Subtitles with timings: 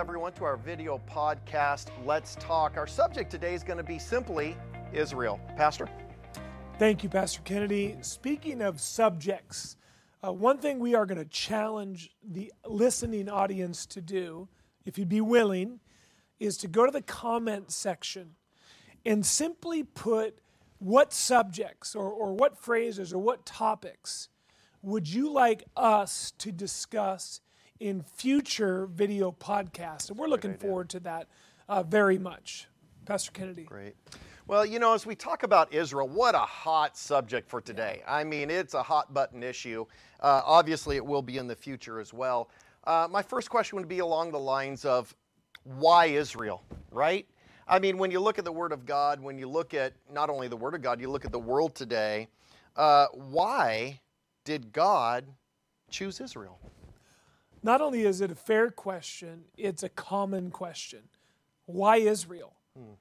[0.00, 2.78] everyone, to our video podcast, Let's Talk.
[2.78, 4.56] Our subject today is going to be simply
[4.94, 5.38] Israel.
[5.58, 5.90] Pastor?
[6.78, 7.98] Thank you, Pastor Kennedy.
[8.00, 9.76] Speaking of subjects,
[10.26, 14.48] uh, one thing we are going to challenge the listening audience to do,
[14.86, 15.80] if you'd be willing,
[16.38, 18.36] is to go to the comment section
[19.04, 20.38] and simply put
[20.78, 24.30] what subjects or, or what phrases or what topics
[24.80, 27.42] would you like us to discuss
[27.80, 30.10] in future video podcasts?
[30.10, 31.26] And we're looking forward to that
[31.68, 32.68] uh, very much.
[33.06, 33.64] Pastor Kennedy.
[33.64, 33.96] Great.
[34.46, 38.02] Well, you know, as we talk about Israel, what a hot subject for today.
[38.06, 39.86] I mean, it's a hot button issue.
[40.20, 42.50] Uh, obviously, it will be in the future as well.
[42.84, 45.14] Uh, my first question would be along the lines of
[45.64, 47.26] why Israel, right?
[47.68, 50.30] I mean, when you look at the Word of God, when you look at not
[50.30, 52.26] only the Word of God, you look at the world today,
[52.76, 54.00] uh, why
[54.44, 55.26] did God
[55.90, 56.58] choose Israel?
[57.62, 61.00] Not only is it a fair question, it's a common question.
[61.66, 62.54] Why Israel?
[62.76, 62.94] Hmm.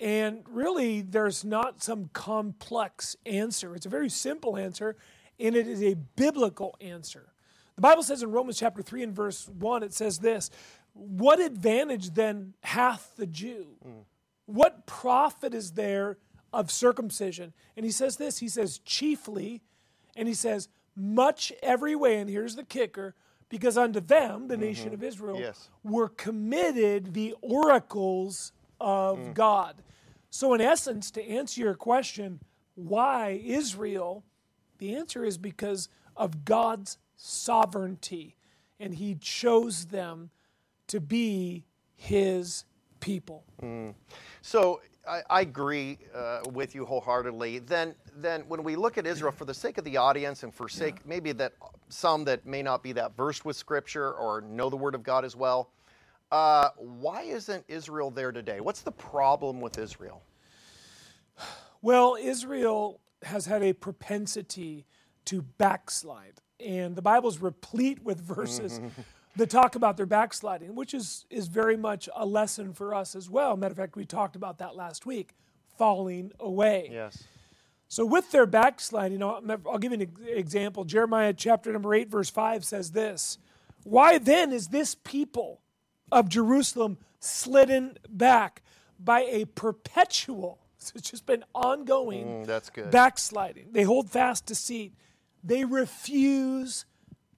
[0.00, 3.76] And really, there's not some complex answer.
[3.76, 4.96] It's a very simple answer,
[5.38, 7.32] and it is a biblical answer.
[7.76, 10.50] The Bible says in Romans chapter 3 and verse 1, it says this
[10.94, 13.76] What advantage then hath the Jew?
[13.86, 14.04] Mm.
[14.46, 16.18] What profit is there
[16.52, 17.52] of circumcision?
[17.76, 19.62] And he says this He says, chiefly,
[20.16, 23.14] and he says, much every way, and here's the kicker,
[23.54, 24.64] because unto them, the mm-hmm.
[24.64, 25.68] nation of Israel, yes.
[25.84, 29.32] were committed the oracles of mm.
[29.32, 29.76] God.
[30.28, 32.40] So, in essence, to answer your question,
[32.74, 34.24] why Israel?
[34.78, 38.34] The answer is because of God's sovereignty,
[38.80, 40.30] and He chose them
[40.88, 42.64] to be His
[42.98, 43.44] people.
[43.62, 43.94] Mm.
[44.42, 47.60] So, I, I agree uh, with you wholeheartedly.
[47.60, 50.68] Then, then when we look at Israel, for the sake of the audience and for
[50.68, 51.02] sake yeah.
[51.06, 51.52] maybe that
[51.88, 55.24] some that may not be that versed with Scripture or know the Word of God
[55.24, 55.70] as well,
[56.32, 58.60] uh, why isn't Israel there today?
[58.60, 60.22] What's the problem with Israel?
[61.82, 64.86] Well, Israel has had a propensity
[65.26, 68.80] to backslide, and the Bible is replete with verses.
[69.36, 73.28] That talk about their backsliding, which is, is very much a lesson for us as
[73.28, 73.56] well.
[73.56, 75.34] Matter of fact, we talked about that last week
[75.76, 76.88] falling away.
[76.92, 77.24] Yes.
[77.88, 80.84] So, with their backsliding, I'll, I'll give you an example.
[80.84, 83.38] Jeremiah chapter number 8, verse 5 says this
[83.84, 85.60] Why then is this people
[86.10, 88.62] of Jerusalem slidden back
[88.98, 92.90] by a perpetual, so it's just been ongoing mm, that's good.
[92.90, 93.68] backsliding?
[93.72, 94.94] They hold fast deceit,
[95.42, 96.86] they refuse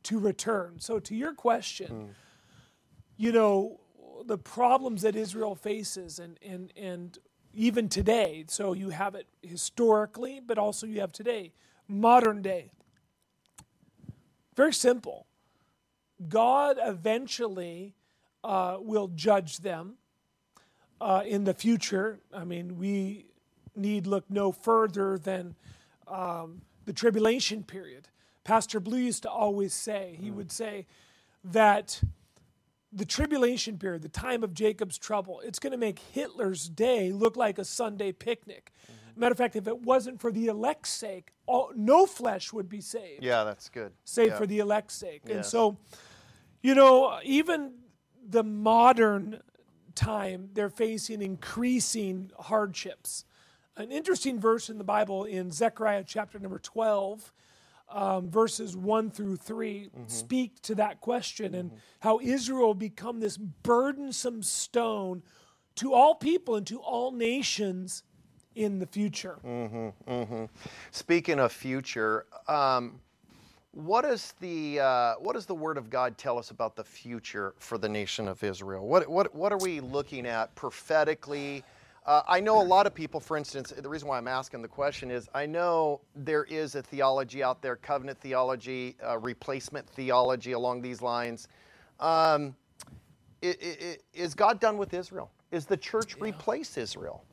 [0.06, 0.80] to return.
[0.80, 2.08] So, to your question, mm.
[3.16, 3.80] you know,
[4.24, 7.18] the problems that Israel faces and, and, and
[7.54, 11.52] even today, so you have it historically, but also you have today,
[11.88, 12.70] modern day.
[14.54, 15.26] Very simple.
[16.28, 17.94] God eventually
[18.42, 19.94] uh, will judge them
[21.00, 22.20] uh, in the future.
[22.32, 23.26] I mean, we
[23.74, 25.54] need look no further than
[26.08, 28.08] um, the tribulation period.
[28.46, 30.86] Pastor Blue used to always say, he would say
[31.42, 32.00] that
[32.92, 37.36] the tribulation period, the time of Jacob's trouble, it's going to make Hitler's day look
[37.36, 38.70] like a Sunday picnic.
[38.84, 39.20] Mm-hmm.
[39.20, 42.80] Matter of fact, if it wasn't for the elect's sake, all, no flesh would be
[42.80, 43.24] saved.
[43.24, 43.90] Yeah, that's good.
[44.04, 44.38] Save yeah.
[44.38, 45.22] for the elect's sake.
[45.28, 45.76] And so,
[46.62, 47.72] you know, even
[48.28, 49.40] the modern
[49.96, 53.24] time, they're facing increasing hardships.
[53.76, 57.32] An interesting verse in the Bible in Zechariah chapter number 12
[57.88, 60.02] um, verses 1 through 3 mm-hmm.
[60.08, 61.60] speak to that question mm-hmm.
[61.60, 61.70] and
[62.00, 65.22] how Israel become this burdensome stone
[65.76, 68.02] to all people and to all nations
[68.54, 69.38] in the future.
[69.44, 70.44] Mm-hmm, mm-hmm.
[70.90, 72.98] Speaking of future, um,
[73.72, 77.54] what, is the, uh, what does the Word of God tell us about the future
[77.58, 78.88] for the nation of Israel?
[78.88, 81.62] What, what, what are we looking at prophetically?
[82.06, 84.68] Uh, I know a lot of people, for instance, the reason why I'm asking the
[84.68, 90.52] question is I know there is a theology out there, covenant theology, uh, replacement theology
[90.52, 91.48] along these lines.
[91.98, 92.54] Um,
[93.42, 95.32] it, it, is God done with Israel?
[95.50, 96.24] Is the church yeah.
[96.24, 97.24] replace Israel?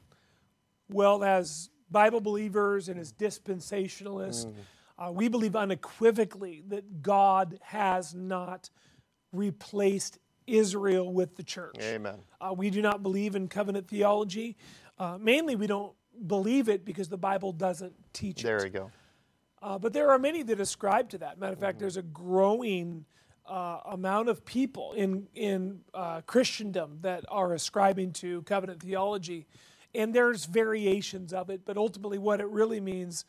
[0.89, 4.53] Well, as Bible believers and as dispensationalists, mm.
[4.97, 8.71] uh, we believe unequivocally that God has not
[9.31, 10.17] replaced
[10.47, 11.75] Israel with the church.
[11.81, 12.19] Amen.
[12.39, 14.57] Uh, we do not believe in covenant theology.
[14.99, 15.93] Uh, mainly, we don't
[16.27, 18.59] believe it because the Bible doesn't teach there it.
[18.59, 18.91] There you go.
[19.61, 21.39] Uh, but there are many that ascribe to that.
[21.39, 21.83] Matter of fact, mm-hmm.
[21.83, 23.05] there's a growing
[23.45, 29.47] uh, amount of people in in uh, Christendom that are ascribing to covenant theology,
[29.95, 31.61] and there's variations of it.
[31.65, 33.25] But ultimately, what it really means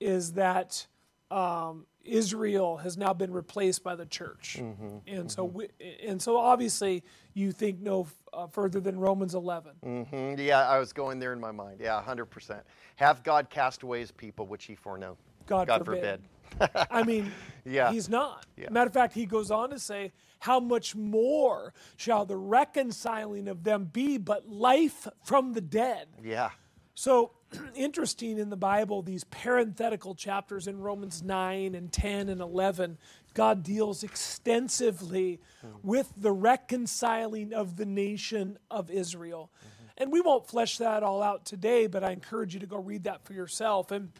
[0.00, 0.86] is that
[1.30, 5.68] um, Israel has now been replaced by the church, Mm-hmm, and so we,
[6.06, 9.72] and so obviously you think no f- uh, further than Romans 11.
[9.84, 11.80] Mhm, Yeah, I was going there in my mind.
[11.80, 12.62] Yeah, 100%.
[12.96, 15.16] Have God cast away his people, which he foreknow.
[15.46, 16.20] God, forbid.
[16.90, 17.30] I mean,
[17.64, 17.90] Yeah.
[17.92, 18.46] he's not.
[18.56, 18.70] Yeah.
[18.70, 23.64] Matter of fact, he goes on to say, How much more shall the reconciling of
[23.64, 26.08] them be but life from the dead?
[26.22, 26.50] Yeah.
[26.94, 27.32] So
[27.74, 32.98] interesting in the Bible, these parenthetical chapters in Romans 9 and 10 and 11,
[33.34, 35.40] God deals extensively
[35.82, 39.50] with the reconciling of the nation of Israel.
[39.58, 39.84] Mm-hmm.
[39.98, 43.04] And we won't flesh that all out today, but I encourage you to go read
[43.04, 43.90] that for yourself.
[43.90, 44.10] And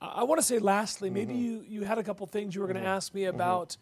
[0.00, 1.42] I want to say lastly, maybe mm-hmm.
[1.42, 2.96] you, you had a couple things you were going to mm-hmm.
[2.96, 3.76] ask me about.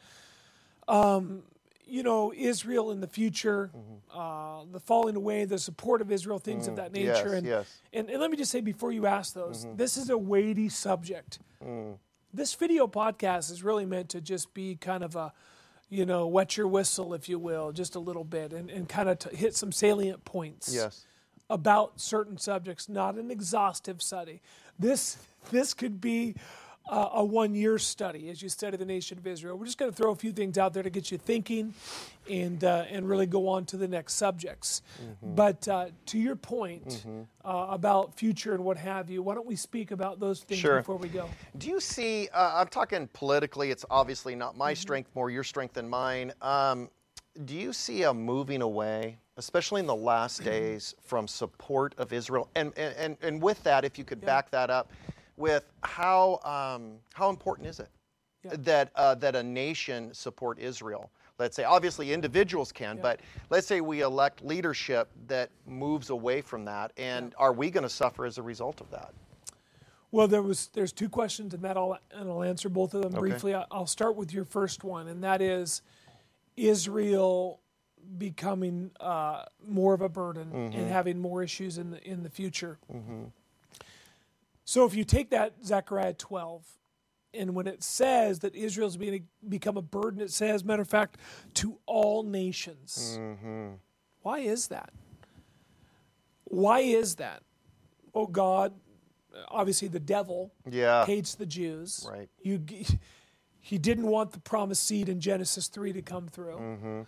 [0.86, 1.42] Um,
[1.86, 4.18] you know, Israel in the future, mm-hmm.
[4.18, 6.76] uh, the falling away, the support of Israel, things of mm.
[6.76, 7.12] that nature.
[7.12, 7.80] yes, and, yes.
[7.92, 9.76] and and let me just say before you ask those, mm-hmm.
[9.76, 11.38] this is a weighty subject.
[11.64, 11.98] Mm.
[12.32, 15.32] This video podcast is really meant to just be kind of a,
[15.88, 19.08] you know, wet your whistle, if you will, just a little bit, and, and kind
[19.08, 21.06] of t- hit some salient points Yes.
[21.48, 24.40] about certain subjects, not an exhaustive study.
[24.78, 25.18] This
[25.50, 26.34] this could be
[26.86, 29.56] uh, a one year study as you study the nation of Israel.
[29.56, 31.72] We're just going to throw a few things out there to get you thinking,
[32.30, 34.82] and uh, and really go on to the next subjects.
[35.22, 37.04] But uh, to your point
[37.44, 40.78] uh, about future and what have you, why don't we speak about those things Sure.
[40.78, 41.28] before we go?
[41.58, 44.80] Do you see, uh, I'm talking politically, it's obviously not my Mm-hmm.
[44.80, 46.32] strength, more your strength than mine.
[46.42, 46.88] Um,
[47.46, 52.48] do you see a moving away, especially in the last days, from support of Israel?
[52.54, 54.90] And, and, and, and with that, if you could back that up
[55.36, 57.88] with how, um, how important is it
[58.42, 58.52] Yeah.
[58.58, 61.10] that, uh, that a nation support Israel?
[61.38, 63.02] Let's say, obviously individuals can, Yeah.
[63.02, 63.20] but
[63.50, 67.88] let's say we elect leadership that moves away from that, and are we going to
[67.88, 69.12] suffer as a result of that?
[70.12, 73.14] Well, there was there's two questions in that, I'll, and I'll answer both of them
[73.14, 73.52] briefly.
[73.52, 75.82] I- I'll start with your first one, and that is
[76.56, 77.58] Israel
[78.18, 82.78] becoming uh, more of a burden and having more issues in the in the future.
[84.64, 86.66] So, if you take that Zechariah 12,
[87.34, 91.18] and when it says that Israel's being become a burden, it says, matter of fact,
[91.54, 93.18] to all nations.
[94.22, 94.90] Why is that?
[96.44, 97.42] Why is that?
[98.14, 98.72] Oh God,
[99.48, 101.04] obviously the devil Yeah.
[101.04, 102.06] hates the Jews.
[102.10, 102.28] Right.
[102.42, 102.62] You,
[103.60, 107.02] he didn't want the promised seed in Genesis three to come through, Mm-hmm.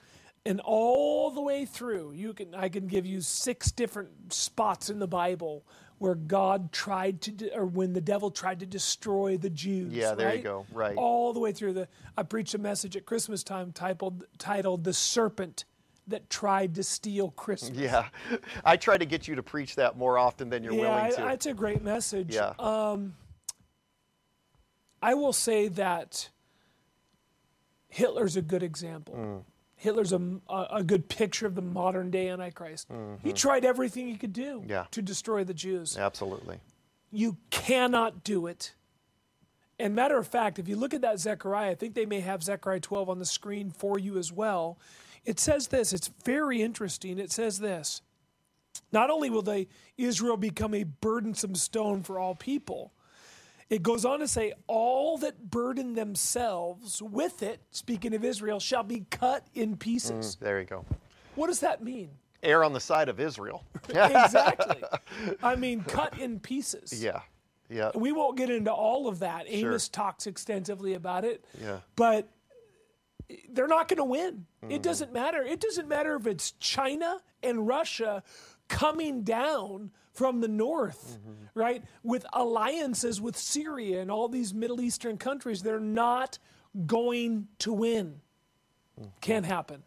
[0.45, 4.99] and all the way through, you can I can give you six different spots in
[4.99, 5.65] the Bible
[5.99, 9.93] where God tried to, de- or when the devil tried to destroy the Jews.
[9.93, 10.67] Yeah, there you go.
[10.73, 10.97] Right.
[10.97, 11.89] All the way through the.
[12.17, 15.65] I preached a message at Christmas time titled titled "The Serpent
[16.07, 18.09] That Tried to Steal Christmas." Yeah,
[18.65, 21.33] I try to get you to preach that more often than you're yeah, willing to.
[21.33, 22.35] it's a great message.
[22.35, 22.53] yeah,
[25.03, 26.31] I will say that
[27.89, 29.15] Hitler's a good example.
[29.15, 29.45] Mm.
[29.77, 32.89] Hitler's a, a, good picture of the modern day Antichrist.
[33.23, 34.71] He tried everything he could do Mm-hmm.
[34.71, 34.87] Yeah.
[34.91, 35.97] to destroy the Jews.
[35.99, 36.59] absolutely.
[37.13, 38.75] You cannot do it.
[39.79, 42.43] And matter of fact, if you look at that Zechariah, I think they may have
[42.43, 44.79] Zechariah 12 on the screen for you as well.
[45.25, 47.19] It says this, it's very interesting.
[47.19, 48.01] It says this
[48.93, 49.69] Not only will they,
[49.99, 52.93] Israel become a burdensome stone for all people,
[53.69, 58.83] it goes on to say, all that burden themselves with it, speaking of Israel, shall
[58.83, 60.37] be cut in pieces.
[60.37, 60.85] Mm, there you go.
[61.35, 62.11] What does that mean?
[62.43, 63.65] Err on the side of Israel.
[63.89, 64.83] exactly.
[65.43, 67.03] I mean, cut in pieces.
[67.03, 67.21] yeah,
[67.69, 69.45] yeah, We won't get into all of that.
[69.49, 71.45] Amos talks extensively about it.
[71.61, 71.79] Yeah.
[71.97, 72.29] But
[73.51, 74.47] they're not going to win.
[74.63, 74.73] Mm-hmm.
[74.73, 75.43] It doesn't matter.
[75.43, 78.23] It doesn't matter if it's China and Russia
[78.69, 81.59] coming down from the north, Mm-hmm.
[81.59, 81.85] right?
[82.03, 86.39] With alliances with Syria and all these Middle Eastern countries, they're not
[86.87, 88.21] going to win.
[88.99, 89.11] Mm-hmm.
[89.21, 89.83] Can't happen.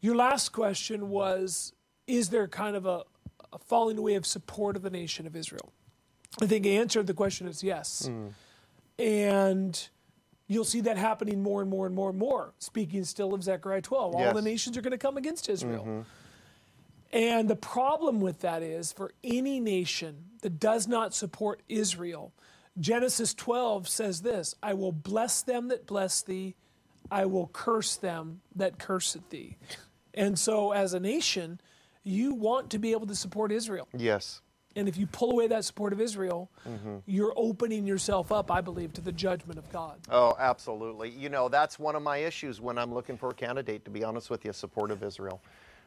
[0.00, 1.72] Your last question was
[2.06, 3.04] Is there kind of a,
[3.52, 5.72] a falling away of support of the nation of Israel?
[6.40, 8.10] I think the answer to the question is yes.
[8.98, 9.88] And
[10.52, 12.52] you'll see that happening more and more and more and more.
[12.58, 14.34] Speaking still of Zechariah 12, all Yes.
[14.34, 15.84] the nations are going to come against Israel.
[15.84, 16.00] Mm-hmm.
[17.12, 22.32] And the problem with that is for any nation that does not support Israel,
[22.80, 26.54] Genesis 12 says this I will bless them that bless thee,
[27.10, 29.58] I will curse them that curseth thee.
[30.14, 31.60] And so, as a nation,
[32.02, 33.88] you want to be able to support Israel.
[33.96, 34.40] yes,
[34.76, 36.98] And if you pull away that support of Israel, mm-hmm.
[37.06, 39.98] you're opening yourself up, I believe, to the judgment of God.
[40.10, 41.10] oh, absolutely.
[41.10, 43.84] You know, that's one of my issues when I'm looking for a candidate.
[43.84, 45.40] To be honest with you, support of Israel.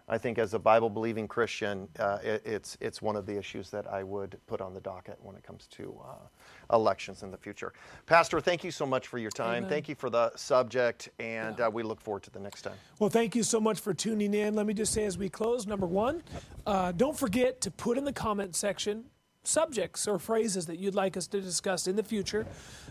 [0.07, 3.71] I think as a Bible believing Christian, uh, it, it's, it's one of the issues
[3.71, 7.37] that I would put on the docket when it comes to uh, elections in the
[7.37, 7.73] future.
[8.05, 9.57] Pastor, thank you so much for your time.
[9.57, 9.69] Amen.
[9.69, 12.75] Thank you for the subject, and uh, we look forward to the next time.
[12.99, 14.55] Well, thank you so much for tuning in.
[14.55, 16.21] Let me just say as we close, number one,
[16.67, 19.05] uh, don't forget to put in the comment section
[19.47, 22.45] subjects or phrases that you'd like us to discuss in the future.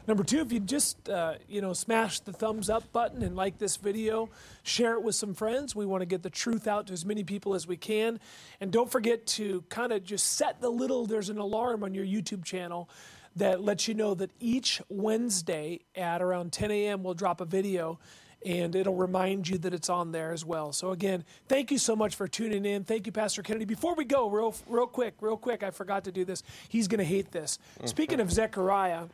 [0.06, 3.58] Number two, if you just uh, you know smash the thumbs up button and like
[3.58, 4.28] this video,
[4.62, 5.75] share it with some friends.
[5.75, 8.20] We want to get the truth out to as many people as we can,
[8.61, 11.06] and don't forget to kind of just set the little.
[11.06, 12.88] There's an alarm on your YouTube channel
[13.37, 17.02] that lets you know that each Wednesday at around 10 a.m.
[17.02, 17.99] we'll drop a video
[18.44, 20.72] and it'll remind you that it's on there as well.
[20.72, 22.84] So again, thank you so much for tuning in.
[22.84, 23.64] Thank you, Pastor Kennedy.
[23.64, 26.42] Before we go, real real quick, real quick, I forgot to do this.
[26.68, 27.58] He's going to hate this.
[27.84, 29.04] Speaking of Zechariah,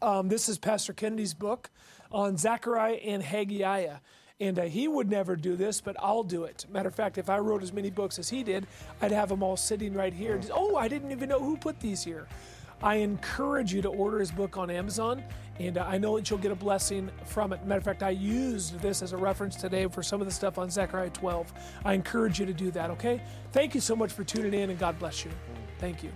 [0.00, 1.70] um, this is Pastor Kennedy's book
[2.10, 3.96] on Zechariah and Haggai.
[4.40, 6.64] And uh, he would never do this, but I'll do it.
[6.70, 8.68] Matter of fact, if I wrote as many books as he did,
[9.02, 10.38] I'd have them all sitting right here.
[10.38, 12.28] Just, oh, I didn't even know who put these here.
[12.82, 15.24] I encourage you to order his book on Amazon,
[15.58, 17.64] and uh, I know that you'll get a blessing from it.
[17.66, 20.58] Matter of fact, I used this as a reference today for some of the stuff
[20.58, 21.52] on Zechariah 12.
[21.84, 23.20] I encourage you to do that, okay?
[23.52, 25.30] Thank you so much for tuning in, and God bless you.
[25.78, 26.12] Thank you.